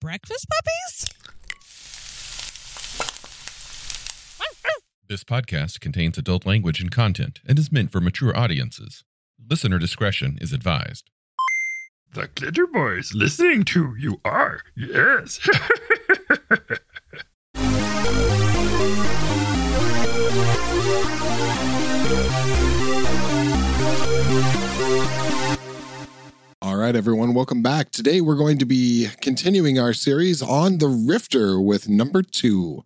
[0.00, 1.12] breakfast puppies?
[5.08, 9.04] This podcast contains adult language and content and is meant for mature audiences.
[9.48, 11.10] Listener discretion is advised.
[12.12, 14.62] The Glitter Boys listening to you are.
[14.74, 15.38] Yes.
[26.86, 27.90] Right, everyone, welcome back.
[27.90, 32.84] Today we're going to be continuing our series on the Rifter with number two.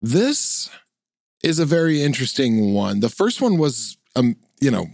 [0.00, 0.68] This
[1.44, 2.98] is a very interesting one.
[2.98, 4.88] The first one was, um, you know,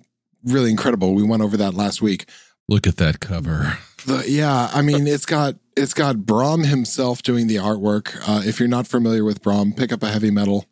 [0.44, 1.14] really incredible.
[1.14, 2.28] We went over that last week.
[2.68, 3.78] Look at that cover.
[4.04, 8.18] The, yeah, I mean, it's got it's got Brom himself doing the artwork.
[8.28, 10.66] Uh, if you're not familiar with Brom, pick up a heavy metal.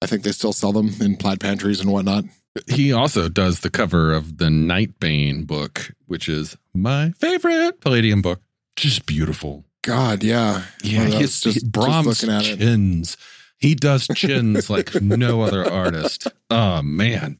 [0.00, 2.22] I think they still sell them in plaid pantries and whatnot.
[2.68, 8.40] He also does the cover of the Nightbane book, which is my favorite Palladium book.
[8.76, 9.64] Just beautiful.
[9.82, 12.58] God, yeah, Yeah, One of his, those, just, Brom's looking at it.
[12.58, 13.16] chins.
[13.58, 16.26] He does chins like no other artist.
[16.50, 17.38] Oh man,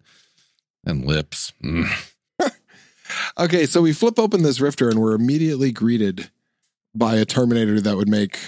[0.84, 1.52] and lips.
[1.62, 1.86] Mm.
[3.38, 6.30] Okay, so we flip open this Rifter and we're immediately greeted
[6.94, 8.38] by a Terminator that would make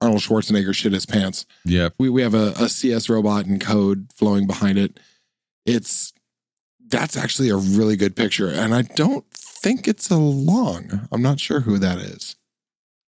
[0.00, 1.44] Arnold Schwarzenegger shit his pants.
[1.64, 1.94] Yep.
[1.98, 4.98] We we have a, a CS robot and code flowing behind it.
[5.66, 6.12] It's
[6.88, 11.08] that's actually a really good picture, and I don't think it's a long.
[11.10, 12.36] I'm not sure who that is.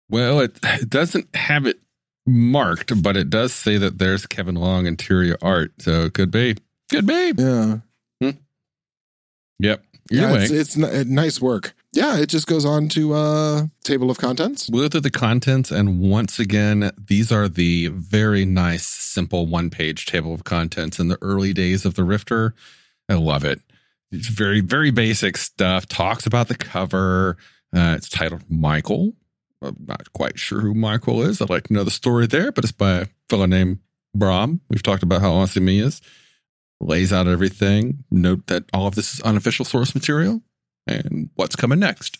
[0.09, 1.79] Well, it, it doesn't have it
[2.25, 6.55] marked, but it does say that there's Kevin Long interior art, so it could be.
[6.89, 7.33] Could be.
[7.37, 7.77] Yeah,
[9.59, 9.83] Yep.
[10.11, 11.75] Either yeah, way, it's, it's n- nice work.
[11.93, 14.69] Yeah, it just goes on to uh table of contents.
[14.71, 19.69] We'll go through the contents, and once again, these are the very nice, simple one
[19.69, 22.55] page table of contents in the early days of the Rifter.
[23.07, 23.61] I love it.
[24.11, 25.87] It's very, very basic stuff.
[25.87, 27.37] Talks about the cover.
[27.75, 29.13] Uh, it's titled Michael.
[29.61, 31.41] I'm not quite sure who Michael is.
[31.41, 33.79] I'd like to know the story there, but it's by a fellow named
[34.15, 34.61] Brom.
[34.69, 36.01] We've talked about how awesome he is.
[36.79, 38.05] Lays out everything.
[38.09, 40.41] Note that all of this is unofficial source material
[40.87, 42.17] and what's coming next.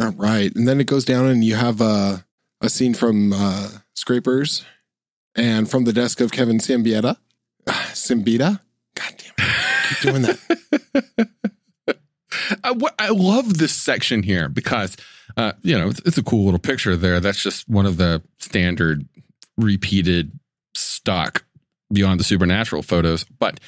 [0.00, 2.18] All right, and then it goes down, and you have uh,
[2.60, 4.64] a scene from uh, Skraypers,
[5.34, 7.16] and from the desk of Kevin Simbieta.
[7.66, 8.60] Simbita.
[8.94, 9.74] God damn it!
[9.88, 11.28] Keep doing that.
[12.64, 14.96] I, what- I love this section here because,
[15.36, 17.20] uh, you know, it's, it's a cool little picture there.
[17.20, 19.06] That's just one of the standard
[19.56, 20.38] repeated
[20.74, 21.44] stock
[21.92, 23.24] beyond the supernatural photos.
[23.24, 23.60] But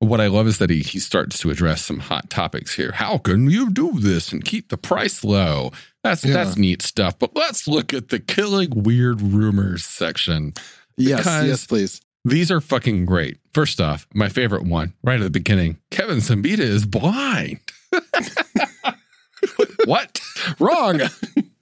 [0.00, 2.92] what I love is that he, he starts to address some hot topics here.
[2.92, 5.72] How can you do this and keep the price low?
[6.04, 6.34] That's Yeah.
[6.34, 7.18] that's neat stuff.
[7.18, 10.54] But let's look at the killing weird rumors section.
[10.96, 12.00] Yes, yes, please.
[12.28, 13.38] These are fucking great.
[13.54, 17.60] First off, my favorite one right at the beginning Kevin Siembieda is blind.
[19.84, 20.20] what?
[20.58, 21.00] Wrong.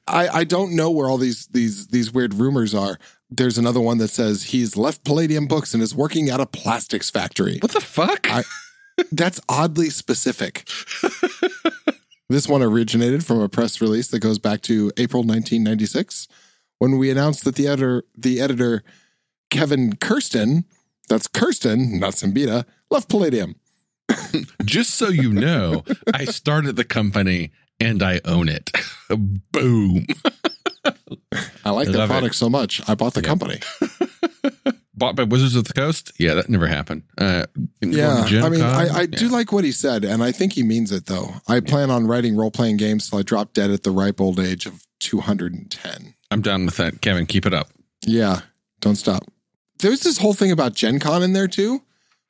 [0.09, 2.99] I, I don't know where all these these these weird rumors are.
[3.31, 7.11] There's another one that says he's left Palladium Books and is working at a plastics
[7.11, 7.59] factory.
[7.61, 8.29] What the fuck?
[8.31, 8.45] I-
[9.13, 10.69] That's oddly specific.
[12.29, 16.29] this one originated from a press release that goes back to April 1996
[16.79, 18.83] when we announced that the editor the editor
[19.51, 20.65] Kevin Kirsten,
[21.09, 23.57] that's Kirsten, not Siembieda, left Palladium.
[24.65, 25.85] Just so you know,
[26.15, 28.71] I started the company and I own it.
[29.53, 30.07] Boom.
[31.65, 32.13] I like I their love it.
[32.13, 33.27] product so much, I bought the Yeah.
[33.29, 33.61] company.
[34.99, 36.11] Bought by Wizards of the Coast?
[36.19, 37.03] Yeah, that never happened.
[37.19, 37.45] Uh,
[37.83, 38.63] Yeah, I mean?
[38.63, 41.35] I, I do like what he said, and I think he means it though.
[41.47, 44.41] I plan on writing role playing games till I drop dead at the ripe old
[44.41, 46.15] age of 210.
[46.31, 47.03] I'm down with that.
[47.03, 47.69] Kevin, keep it up.
[48.07, 48.41] Yeah,
[48.81, 49.25] don't stop.
[49.79, 51.83] There's this whole thing about Gen Con in there too,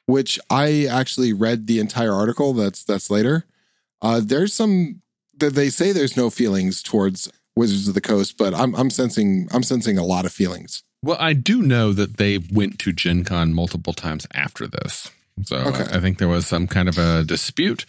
[0.07, 2.53] which I actually read the entire article.
[2.53, 3.45] That's that's later.
[4.03, 5.03] Uh, there's some
[5.39, 9.49] that they say there's no feelings towards Wizards of the Coast, but I'm I'm sensing
[9.53, 10.83] I'm sensing a lot of feelings.
[11.03, 15.11] Well, I do know that they went to Gen Con multiple times after this.
[15.45, 15.85] So Okay.
[15.93, 17.85] I, I think there was some kind of a dispute,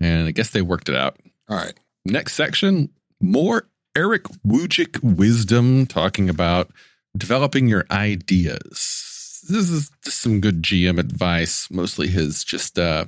[0.00, 1.16] and I guess they worked it out.
[1.48, 1.74] All right.
[2.04, 2.88] Next section,
[3.20, 6.70] more Erick Wujcik wisdom talking about
[7.16, 9.42] developing your ideas.
[9.48, 13.06] This is just some good GM advice, mostly his just uh,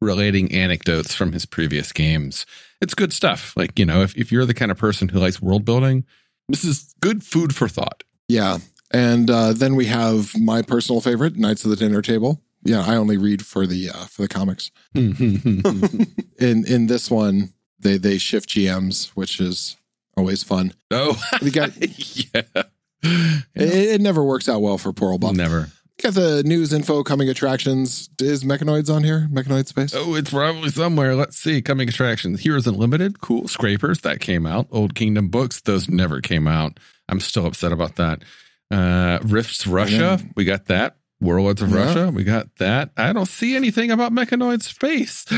[0.00, 2.46] relating anecdotes from his previous games.
[2.80, 3.56] It's good stuff.
[3.56, 6.04] Like, you know, if, if you're the kind of person who likes world building,
[6.48, 8.04] this is good food for thought.
[8.28, 8.58] Yeah.
[8.92, 12.40] And uh, then we have my personal favorite, Knights of the Dinner Table.
[12.62, 14.70] Yeah, I only read for the uh, for the comics.
[14.94, 19.76] in in this one, they they shift GMs, which is
[20.16, 20.72] always fun.
[20.90, 21.72] oh, We got
[22.34, 22.62] yeah.
[23.54, 25.34] it, it never works out well for poor old Bob.
[25.36, 25.68] Never.
[26.02, 28.10] Got the news info coming attractions.
[28.20, 29.28] Is Mechanoids on here?
[29.32, 29.94] Mechanoid space?
[29.94, 31.14] Oh, it's probably somewhere.
[31.14, 31.62] Let's see.
[31.62, 32.40] Coming attractions.
[32.40, 33.20] Heroes Unlimited.
[33.20, 33.44] Cool.
[33.44, 34.00] Skraypers.
[34.02, 34.66] That came out.
[34.72, 35.60] Old Kingdom books.
[35.60, 36.80] Those never came out.
[37.08, 38.22] I'm still upset about that.
[38.72, 40.96] Uh, Rifts Russia, then- we got that.
[41.20, 41.84] Warlords of Yeah.
[41.84, 42.90] Russia, we got that.
[42.96, 45.24] I don't see anything about Mechanoid Space.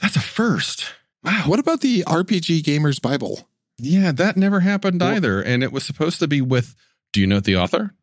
[0.00, 0.86] That's a first.
[1.24, 1.44] Wow.
[1.46, 3.48] What about the RPG Gamers Bible?
[3.78, 5.42] Yeah, that never happened Well- either.
[5.42, 6.76] And it was supposed to be with,
[7.14, 7.94] do you know the author?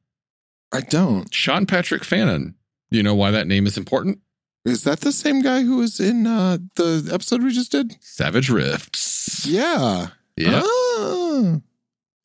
[0.71, 1.31] I don't.
[1.33, 2.55] Sean Patrick Fannon.
[2.89, 4.19] Do you know why that name is important?
[4.63, 7.95] Is that the same guy who was in uh, the episode we just did?
[7.99, 9.45] Savage Rifts.
[9.45, 10.07] Yeah.
[10.37, 10.61] Yeah.
[10.63, 11.57] Ah.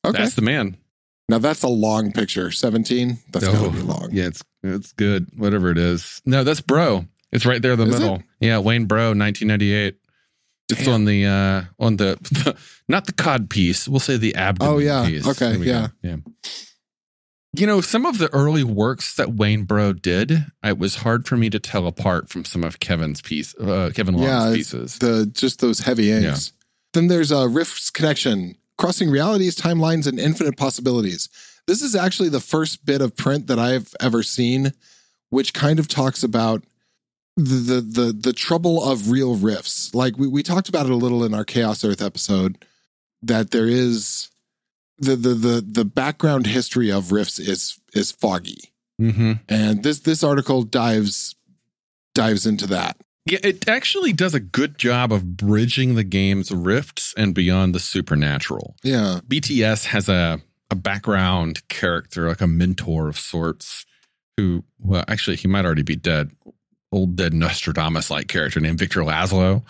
[0.06, 0.18] Okay.
[0.18, 0.76] That's the man.
[1.28, 2.50] now that's a long picture.
[2.52, 3.18] 17.
[3.32, 4.10] That's Oh, gotta be long.
[4.12, 5.28] Yeah, it's it's good.
[5.36, 6.22] Whatever it is.
[6.24, 7.06] No, that's Breaux.
[7.32, 8.22] It's right there in the Is middle.
[8.38, 9.96] Yeah, Wayne Breaux, 1998.
[10.70, 12.56] It's on the uh on the,
[12.88, 13.88] not the cod piece.
[13.88, 15.06] We'll say the abdomen Oh, yeah.
[15.06, 15.26] piece.
[15.26, 15.88] Okay, Yeah.
[16.02, 16.08] go.
[16.08, 16.16] yeah.
[17.56, 17.60] Yeah.
[17.62, 21.36] You know, some of the early works that Wayne Breaux did, it was hard for
[21.36, 24.98] me to tell apart from some of Kevin's piece, uh, Kevin Long's Yeah, pieces.
[24.98, 26.52] The just those heavy inks.
[26.92, 31.28] Then there's a Rift's connection, crossing realities, timelines, and infinite possibilities.
[31.66, 34.72] This is actually the first bit of print that I've ever seen,
[35.30, 36.62] which kind of talks about
[37.36, 39.94] the the the, the trouble of real rifts.
[39.94, 42.64] Like we, we talked about it a little in our Chaos Earth episode,
[43.22, 44.28] that there is
[44.98, 48.72] the the the the background history of rifts is is foggy.
[49.00, 49.32] mm-hmm.
[49.48, 51.34] And this this article dives
[52.14, 52.96] dives into that.
[53.28, 57.80] Yeah, it actually does a good job of bridging the game's rifts and beyond the
[57.80, 58.76] supernatural.
[58.84, 59.20] Yeah.
[59.26, 60.40] BTS has a
[60.70, 63.84] a background character, like a mentor of sorts,
[64.36, 66.30] who well, actually he might already be dead.
[66.92, 69.62] Old dead Nostradamus like character named Victor Lazlo,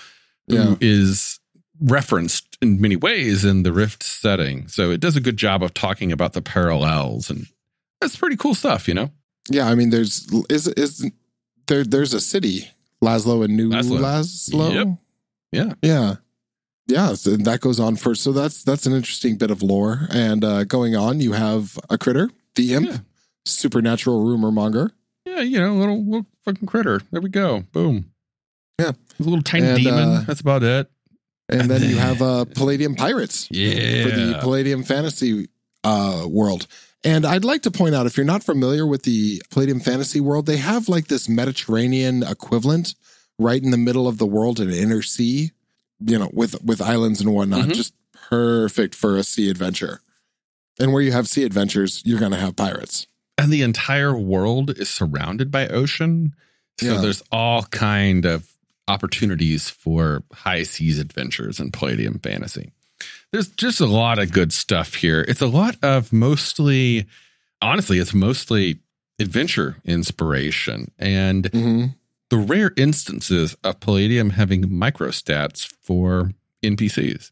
[0.46, 0.62] Yeah.
[0.64, 1.40] who is
[1.80, 4.68] referenced in many ways in the Rift setting.
[4.68, 7.46] So it does a good job of talking about the parallels, and
[8.00, 9.10] that's pretty cool stuff, you know.
[9.50, 11.10] Yeah, I mean, there's is is
[11.66, 12.70] there there's a city,
[13.02, 13.98] Lazlo and New Lazlo.
[14.00, 14.74] Lazlo.
[14.74, 14.88] Yep.
[15.52, 15.72] Yeah.
[15.82, 16.14] yeah,
[16.88, 17.14] yeah.
[17.14, 18.22] So that goes on first.
[18.22, 20.08] So that's that's an interesting bit of lore.
[20.10, 22.96] And uh, going on, you have a critter, the imp, Yeah.
[23.44, 24.90] supernatural rumor monger.
[25.24, 27.00] Yeah, you know, little little fucking critter.
[27.12, 27.64] There we go.
[27.72, 28.10] Boom.
[28.80, 28.90] Yeah.
[29.18, 30.08] a little tiny And, demon.
[30.08, 30.90] uh, that's about it.
[31.48, 34.02] And, And then you have uh, Palladium Pirates Yeah.
[34.04, 35.48] for the Palladium Fantasy
[35.84, 36.66] uh, world.
[37.04, 40.46] And I'd like to point out if you're not familiar with the Palladium Fantasy world,
[40.46, 42.94] they have like this Mediterranean equivalent
[43.38, 45.52] right in the middle of the world, an inner sea,
[46.04, 47.66] you know, with with islands and whatnot.
[47.68, 47.74] Mhm.
[47.74, 47.92] Just
[48.28, 50.00] perfect for a sea adventure.
[50.80, 53.06] And where you have sea adventures, you're going to have pirates.
[53.38, 56.34] and the entire world is surrounded by ocean.
[56.80, 57.00] So Yeah.
[57.02, 58.48] there's all kind of
[58.88, 62.72] opportunities for high seas adventures and Palladium fantasy.
[63.32, 65.24] There's just a lot of good stuff here.
[65.28, 67.06] It's a lot of mostly,
[67.60, 68.78] honestly, it's mostly
[69.18, 71.86] adventure inspiration and Mm-hmm.
[72.30, 77.30] the rare instances of Palladium having microstats for NPCs.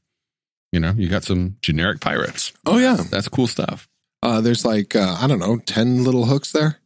[0.72, 2.52] You know, you got some generic pirates.
[2.66, 3.88] Oh yeah, That's cool stuff.
[4.22, 6.78] uh, there's like uh, I don't know, ten little hooks there,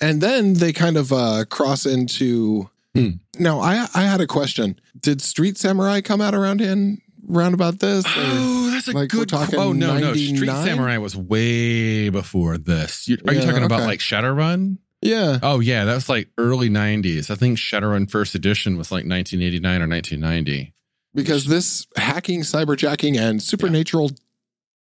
[0.00, 2.70] and then they kind of uh, cross into.
[2.94, 3.10] Hmm.
[3.38, 4.78] Now I I had a question.
[4.98, 8.04] Did Street Samurai come out around in round about this?
[8.06, 9.28] Oh, that's a like, good.
[9.28, 13.08] talking oh no, no, Street Samurai was way before this.
[13.08, 14.78] You, are you Yeah, talking about like Shadowrun?
[15.02, 17.30] yeah, Oh yeah, that was like early '90s.
[17.30, 20.72] I think Shadowrun first edition was like 1989 or 1990.
[21.14, 24.10] because this hacking, cyberjacking, and supernatural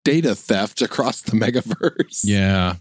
[0.03, 2.21] data theft across the megaverse.
[2.23, 2.75] Yeah.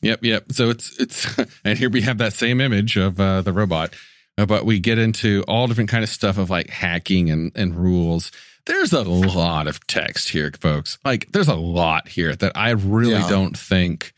[0.00, 0.22] Yep.
[0.22, 0.52] Yep.
[0.52, 3.92] So it's it's and here we have that same image of uh, the robot,
[4.38, 7.74] Uh, but we get into all different kind of stuff of like hacking and and
[7.76, 8.30] rules.
[8.66, 10.96] There's a lot of text here, folks.
[11.04, 13.28] Like there's a lot here that I really Yeah.
[13.28, 14.12] don't think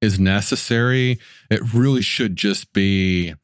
[0.00, 1.18] is necessary.
[1.50, 3.34] It really should just be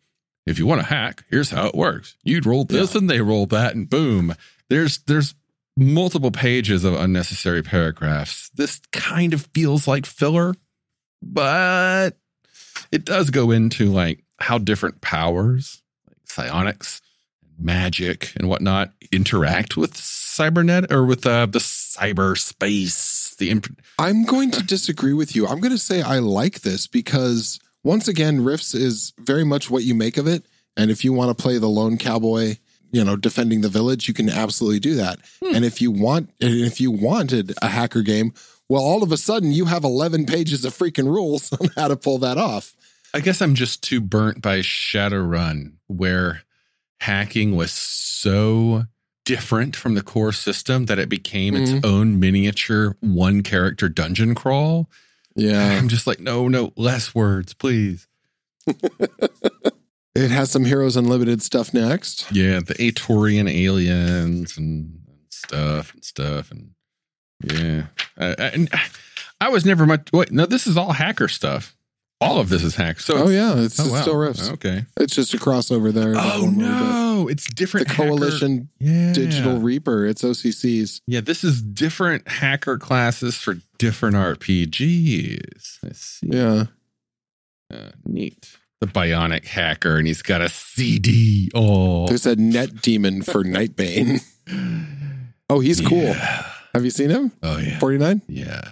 [0.46, 2.16] if you want to hack, here's how it works.
[2.22, 2.98] You'd roll this Yeah.
[3.00, 4.34] and they roll that and boom.
[4.68, 5.34] There's there's
[5.76, 8.50] multiple pages of unnecessary paragraphs.
[8.54, 10.54] This kind of feels like filler,
[11.22, 12.18] but
[12.90, 15.81] it does go into like how different powers,
[16.32, 17.00] psionics,
[17.58, 23.36] magic, and whatnot interact with cybernet or with uh, the cyberspace.
[23.36, 25.46] The imp- I'm going to disagree with you.
[25.46, 29.84] I'm going to say I like this because once again, Rifts is very much what
[29.84, 30.44] you make of it.
[30.76, 32.56] And if you want to play the lone cowboy,
[32.92, 35.18] you know, defending the village, you can absolutely do that.
[35.42, 35.56] Hmm.
[35.56, 38.32] And if you want, and if you wanted a hacker game,
[38.68, 41.96] well, all of a sudden you have 11 pages of freaking rules on how to
[41.96, 42.74] pull that off.
[43.14, 46.42] I guess I'm just too burnt by Shadowrun, where
[47.00, 48.84] hacking was so
[49.24, 51.76] different from the core system that it became Mhm.
[51.76, 54.90] its own miniature one character dungeon crawl.
[55.36, 55.72] Yeah.
[55.78, 58.06] I'm just like, no, no, less words, please.
[60.14, 62.26] It has some Heroes Unlimited stuff next.
[62.30, 64.98] Yeah, the Atorian aliens and
[65.30, 66.72] stuff and stuff and
[67.42, 67.86] yeah,
[68.18, 68.68] I, I, and
[69.40, 70.08] I was never much.
[70.12, 71.74] Wait, no, this is all hacker stuff.
[72.22, 73.00] All of this is hack.
[73.00, 74.00] So oh yeah, it's, oh, it's wow.
[74.02, 74.50] still riffs.
[74.52, 74.84] Okay.
[74.98, 76.14] It's just a crossover there.
[76.16, 77.88] Oh little no, it's The different.
[77.88, 79.12] hacker- Coalition yeah.
[79.12, 80.06] Digital Reaper.
[80.06, 81.00] It's OCCs.
[81.06, 85.78] Yeah, this is different hacker classes for different RPGs.
[85.84, 86.28] I see.
[86.30, 86.64] Yeah.
[87.72, 88.56] Uh, neat.
[88.80, 91.50] The bionic hacker, and he's got a CD.
[91.54, 94.20] Oh, There's a net demon for Nightbane.
[95.48, 96.12] Oh, he's cool.
[96.74, 97.32] Have you seen him?
[97.42, 97.78] Oh yeah.
[97.78, 98.22] 49?
[98.28, 98.70] Yeah.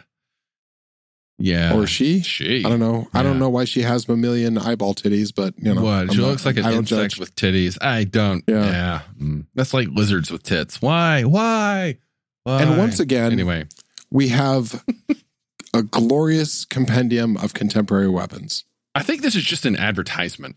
[1.40, 1.74] Yeah.
[1.74, 2.20] Or she?
[2.20, 2.64] she.
[2.64, 3.08] I don't know.
[3.14, 5.82] I don't know why she has mammalian eyeball titties, but you know.
[5.82, 5.92] what?
[5.92, 7.18] I'm She not- looks like an insect judge.
[7.18, 7.78] with titties.
[7.80, 8.44] I don't.
[8.46, 8.64] Yeah.
[8.66, 9.00] Yeah.
[9.20, 9.46] Mm.
[9.54, 10.82] That's like lizards with tits.
[10.82, 11.24] Why?
[11.24, 11.96] Why?
[12.44, 12.62] Why?
[12.62, 13.66] And once again, anyway,
[14.10, 14.84] we have
[15.74, 18.64] a glorious compendium of contemporary weapons.
[18.94, 20.56] I think this is just an advertisement.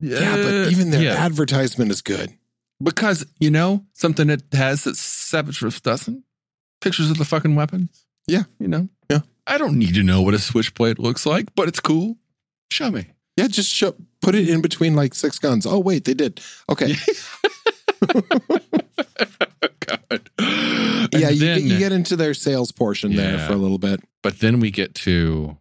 [0.00, 1.14] Yeah, but even their yeah.
[1.14, 2.32] advertisement is good.
[2.82, 6.24] because you know something it has that Savage Rift doesn't.
[6.80, 8.04] Pictures of the fucking weapons.
[8.26, 8.44] Yeah.
[8.58, 8.88] you know.
[9.50, 9.54] Yeah.
[9.54, 12.16] I don't need to know what a switchblade looks like, but it's cool.
[12.70, 13.06] Show me.
[13.36, 15.66] Yeah, just show, put it in between like six guns.
[15.66, 16.40] Oh, wait, they did.
[16.68, 16.94] Okay.
[19.80, 20.30] God.
[21.12, 24.00] yeah, you, then- get, you get into their sales portion there for a little bit.
[24.22, 25.56] but then we get to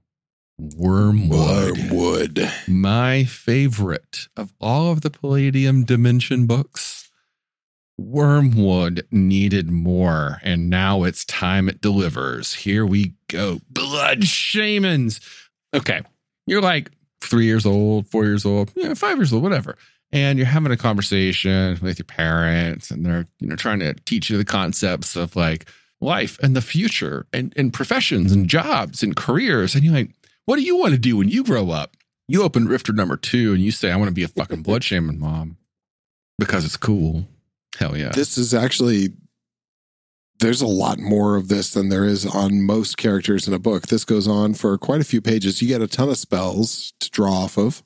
[0.60, 1.78] Wormwood.
[1.92, 2.52] Wormwood.
[2.68, 6.99] my favorite of all of the Palladium Dimension books.
[8.00, 12.54] Wormwood needed more, and now it's time it delivers.
[12.54, 13.60] Here we go.
[13.70, 15.20] Blood shamans.
[15.74, 16.02] Okay.
[16.48, 16.92] You're like
[17.22, 19.78] three years old, four years old, yeah, five years old, whatever.
[20.12, 24.30] And you're having a conversation with your parents, and they're, you know, trying to teach
[24.30, 25.70] you the concepts of like
[26.02, 29.76] life and the future and, and professions and jobs and careers.
[29.76, 30.12] And you're like,
[30.46, 31.96] what do you want to do when you grow up?
[32.28, 34.84] You open Rifter number two and you say, I want to be a fucking blood
[34.84, 35.58] shaman mom
[36.40, 37.26] because it's cool.
[37.78, 38.10] Hell yeah.
[38.10, 39.10] This is actually,
[40.40, 43.88] there's a lot more of this than there is on most characters in a book.
[43.88, 45.62] This goes on for quite a few pages.
[45.62, 47.84] You get a ton of spells to draw off of.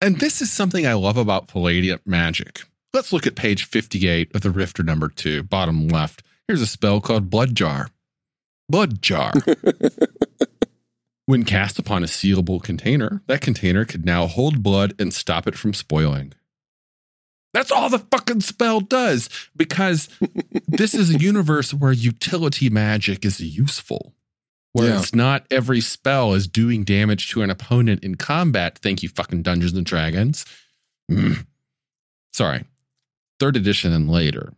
[0.00, 2.62] and this is something I love about Palladium magic.
[2.92, 6.22] Let's look at page 58 of the Rifter number two, bottom left.
[6.48, 7.88] Here's a spell called Blood Jar.
[8.68, 9.32] Blood Jar.
[11.26, 15.56] when cast upon a sealable container, that container could now hold blood and stop it
[15.56, 16.32] from spoiling.
[17.52, 20.08] That's all the fucking spell does because
[20.68, 24.14] this is a universe where utility magic is useful.
[24.72, 24.98] Where Yeah.
[25.00, 28.78] it's not every spell is doing damage to an opponent in combat.
[28.78, 30.44] Thank you, fucking Dungeons and Dragons.
[31.10, 31.44] Mm.
[32.32, 32.64] Sorry.
[33.40, 34.52] Third edition and later.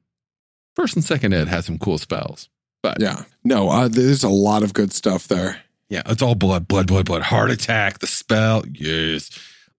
[0.76, 2.48] First and second ed has some cool spells.
[2.82, 3.24] But yeah.
[3.44, 5.62] No, uh, there's a lot of good stuff there.
[5.88, 7.22] Yeah, it's all blood, blood, blood, blood.
[7.22, 8.64] Heart attack, the spell.
[8.70, 9.30] Yes.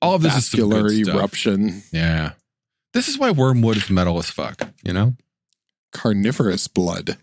[0.02, 1.16] All of this is some Vascular stuff.
[1.16, 2.32] eruption, Yeah.
[2.94, 5.16] This is why Wormwood is metal as fuck, you know?
[5.94, 7.18] carnivorous blood.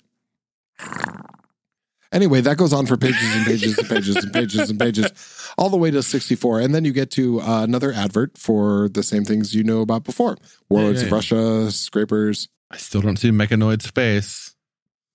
[2.13, 5.69] Anyway, that goes on for pages and pages and pages and pages and pages, all
[5.69, 6.61] the way to 64.
[6.61, 10.03] And then you get to uh, another advert for the same things you know about
[10.03, 10.37] before
[10.69, 11.15] Warlords yeah, of yeah.
[11.15, 11.35] Russia,
[11.69, 12.49] Skraypers.
[12.71, 14.55] I still don't see Mechanoid Space.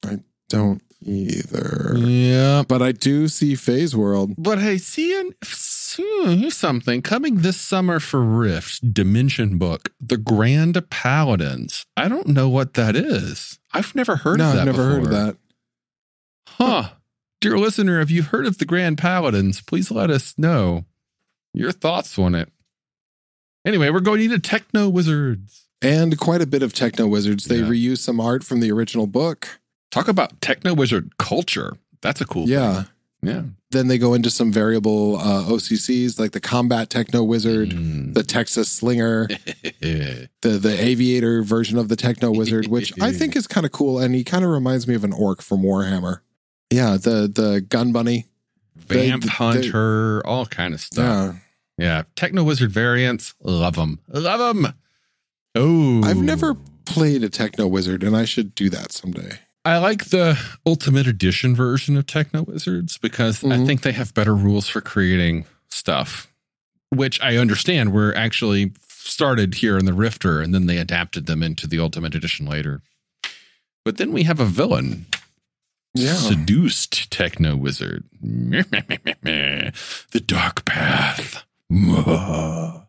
[0.05, 0.19] I
[0.49, 1.95] don't either.
[1.97, 2.63] Yeah.
[2.65, 4.33] But I do see Phase World.
[4.37, 5.33] But hey, seeing
[5.97, 11.85] Hmm, here's something coming this summer for Rift Dimension book, The Grand Paladins.
[11.95, 13.59] I don't know what that is.
[13.73, 14.59] I've never heard no, of that.
[14.61, 15.37] I've never heard of that.
[16.47, 16.89] Huh.
[17.41, 20.85] Dear listener, if you've heard of the Grand Paladins, please let us know
[21.53, 22.51] your thoughts on it.
[23.65, 25.67] Anyway, we're going into Techno Wizards.
[25.81, 27.45] And quite a bit of Techno Wizards.
[27.45, 27.65] They Yeah.
[27.67, 29.59] reuse some art from the original book.
[29.91, 31.77] Talk about Techno Wizard culture.
[32.01, 32.83] That's a cool Yeah.
[32.83, 32.91] thing.
[33.27, 33.43] Yeah.
[33.71, 38.13] Then they go into some variable uh, OCCs like the Combat Techno Wizard, Mm.
[38.13, 39.27] the Texas Slinger,
[39.81, 43.99] the the Aviator version of the Techno Wizard, which I think is kind of cool.
[43.99, 46.19] And he kind of reminds me of an orc from Warhammer.
[46.71, 48.25] Yeah, the the Gun Bunny.
[48.75, 51.35] Vamp they- Hunter, all kind of stuff.
[51.77, 54.73] Yeah, Yeah, Techno Wizard variants, love them, love them.
[55.55, 56.55] Oh, I've never
[56.85, 59.39] played a Techno Wizard, and I should do that someday.
[59.65, 63.65] I like the Ultimate Edition version of Techno Wizards because I Mhm.
[63.65, 66.27] think they have better rules for creating stuff,
[66.89, 71.41] which I understand were actually started here in the Rifter, and then they adapted them
[71.41, 72.81] into the Ultimate Edition later.
[73.83, 75.07] But then we have a villain,
[75.95, 81.43] Yeah, seduced Techno Wizard, the Dark Path.
[81.71, 82.81] uh,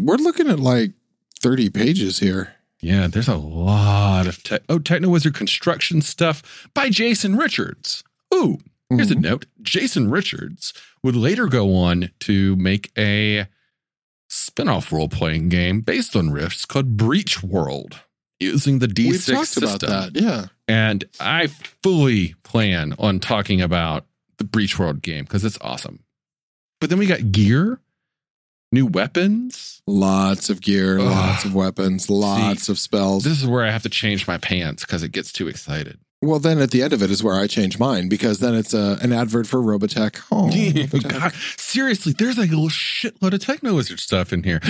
[0.00, 0.92] we're looking at like
[1.40, 2.54] thirty pages here.
[2.80, 4.62] Yeah, there's a lot of tech.
[4.68, 8.04] Oh, Techno Wizard construction stuff by Jason Richards.
[8.32, 8.58] Ooh,
[8.90, 9.16] here's Mhm.
[9.16, 9.46] a note.
[9.62, 13.46] Jason Richards would later go on to make a
[14.28, 18.00] spin-off role-playing game based on Rifts called Breach World
[18.38, 19.64] using the D6 We've system.
[19.64, 20.20] about that.
[20.22, 21.48] Yeah, And I
[21.82, 24.06] fully plan on talking about
[24.36, 26.00] the Breach World game because it's awesome.
[26.80, 27.80] But then we got gear,
[28.72, 29.82] new weapons.
[29.86, 31.06] Lots of gear, Ugh.
[31.06, 33.24] lots of weapons, lots of spells.
[33.24, 35.98] This is where I have to change my pants because it gets too excited.
[36.20, 38.74] well, then at the end of it is where I change mine because then it's
[38.74, 40.20] a, an advert for Robotech.
[40.30, 41.08] Oh, Robotech.
[41.20, 44.60] God, seriously, there's like a little shitload of Techno Wizard stuff in here.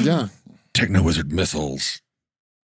[0.00, 0.28] Yeah.
[0.72, 2.00] Techno Wizard missiles.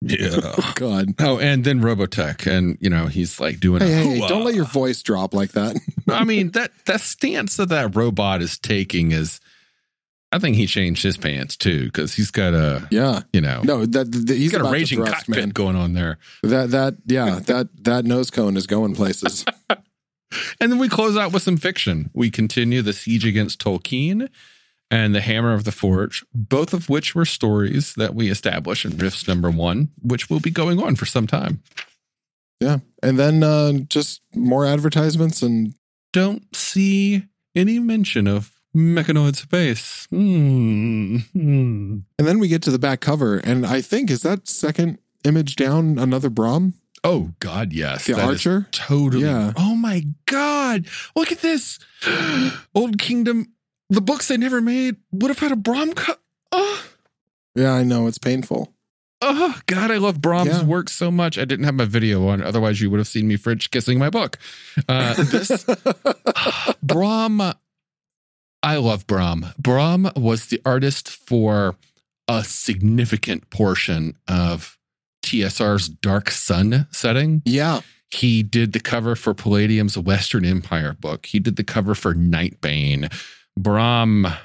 [0.02, 0.40] Yeah.
[0.58, 1.16] Oh, God.
[1.20, 3.82] oh, and then Robotech, and you know he's like doing.
[3.82, 5.80] Hey, hey, don't let your voice drop like that.
[6.10, 9.40] I mean that that stance that that robot is taking is.
[10.36, 13.22] I think he changed his pants too because he's got a yeah.
[13.32, 15.50] you know No, that, that he's he's got a raging thrust, cockpit man.
[15.50, 16.18] going on there.
[16.44, 19.46] That that yeah, that that nose cone is going places.
[20.60, 22.10] And then we close out with some fiction.
[22.14, 24.28] We continue the siege against Tolkeen
[24.92, 28.98] and the Hammer of the Forge, both of which were stories that we established in
[28.98, 31.62] Rifts number one, which will be going on for some time.
[32.60, 32.80] yeah.
[33.02, 35.76] And then uh just more advertisements and
[36.12, 37.24] Don't see
[37.56, 40.06] any mention of mechanoid space.
[40.10, 41.18] Hmm.
[41.34, 45.56] and then we get to the back cover and I think is that second image
[45.56, 46.74] down another Brom?
[47.04, 48.06] Oh God, yes.
[48.06, 48.68] The That archer?
[48.72, 49.24] Totally.
[49.26, 49.54] Yeah.
[49.56, 50.88] Oh my God.
[51.16, 51.80] Look at this.
[52.76, 53.54] Old Kingdom.
[53.90, 56.20] The books they never made would have had a Brom cut.
[56.52, 56.84] Oh.
[57.56, 58.74] Yeah, I know it's painful.
[59.22, 60.64] Oh God, I love Brom's Yeah.
[60.64, 61.38] work so much.
[61.38, 64.10] I didn't have my video on, otherwise you would have seen me French kissing my
[64.10, 64.38] book.
[64.90, 65.66] Uh, this
[66.84, 67.54] Brom,
[68.66, 69.46] I love Brom.
[69.60, 71.76] Brom was the artist for
[72.28, 74.78] a significant portion of
[75.24, 77.42] TSR's Dark Sun setting.
[77.46, 77.82] yeah.
[78.12, 81.26] He did the cover for Palladium's Western Empire book.
[81.26, 83.12] He did the cover for Nightbane.
[83.58, 84.28] Brom.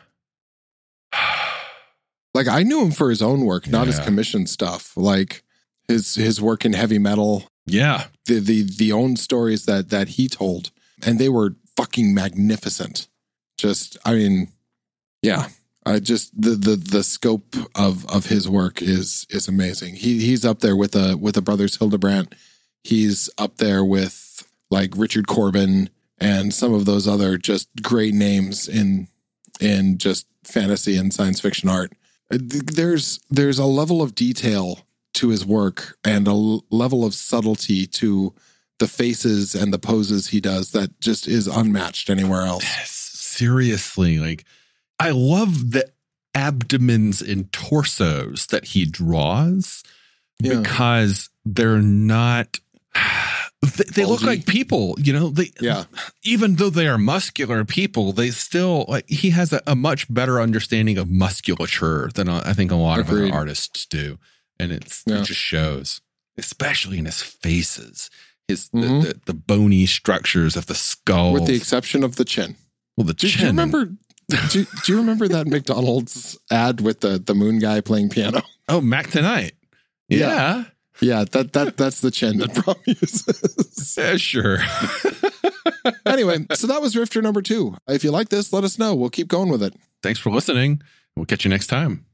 [2.32, 4.04] Like I knew him for his own work, not his Yeah.
[4.04, 4.96] commission stuff.
[4.96, 5.42] Like
[5.88, 8.04] his his work in heavy metal, Yeah.
[8.26, 10.70] the the the own stories that that he told,
[11.04, 13.08] and they were fucking magnificent.
[13.60, 14.48] Just, I mean,
[15.22, 15.48] yeah,
[15.84, 19.96] I just the the the scope of of his work is is amazing.
[19.96, 22.34] He he's up there with a with the brothers Hildebrandt.
[22.84, 28.68] He's up there with like Richard Corbin and some of those other just great names
[28.68, 29.08] in
[29.60, 31.92] in just fantasy and science fiction art.
[32.30, 34.80] There's there's a level of detail
[35.14, 38.32] to his work and a l- level of subtlety to
[38.78, 42.64] the faces and the poses he does that just is unmatched anywhere else.
[43.40, 44.44] Seriously like
[44.98, 45.84] i love the
[46.34, 49.82] abdomens and torsos that he draws
[50.40, 50.60] Yeah.
[50.60, 52.60] because they're not
[53.76, 55.84] they, they look like people you know they Yeah.
[56.22, 60.40] even though they are muscular people they still like he has a, a much better
[60.40, 63.28] understanding of musculature than uh, i think a lot of Agreed.
[63.30, 64.18] other artists do
[64.58, 65.20] and it's Yeah.
[65.20, 66.00] it just shows
[66.38, 68.10] especially in his faces
[68.48, 69.02] his Mhm.
[69.02, 72.56] the, the, the bony structures of the skull With the exception of the chin.
[73.00, 73.86] Well the Do, do you remember
[74.50, 78.42] do, do you remember that McDonald's ad with the the moon guy playing piano?
[78.68, 79.52] Oh, Mac tonight.
[80.08, 80.18] Yeah.
[80.18, 80.64] Yeah.
[81.02, 83.94] Yeah, that that that's the chin that Brom uses.
[83.96, 84.58] Yeah, sure.
[86.06, 87.74] anyway, so that was Rifter number two.
[87.88, 88.94] If you like this, let us know.
[88.94, 89.74] We'll keep going with it.
[90.02, 90.82] Thanks for listening.
[91.16, 92.04] We'll catch you next time.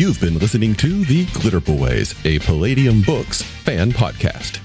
[0.00, 4.58] You've been listening to The Glitter Boys, a Palladium Books fan podcast.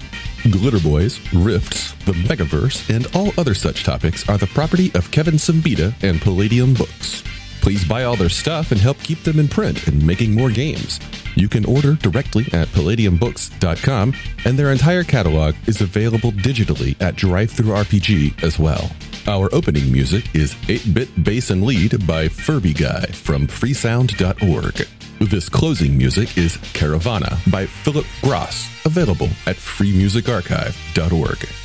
[0.49, 5.33] Glitter Boys, Rifts, the Megaverse, and all other such topics are the property of Kevin
[5.33, 7.21] Siembieda and Palladium Books.
[7.59, 11.01] Please buy all their stuff and help keep them in print and making more games.
[11.35, 14.13] You can order directly at palladiumbooks.com,
[14.45, 18.89] and their entire catalog is available digitally at DriveThruRPG as well.
[19.27, 24.87] Our opening music is 8-Bit Bass and Lead by Furby Guy from freesound.org.
[25.19, 31.64] This closing music is Caravana by Phillip Gross, available at freemusicarchive.org.